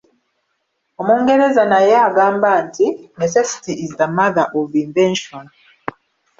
[1.01, 2.85] Omungereza naye agamba nti:
[3.21, 5.45] "Necessity is the mother of invention."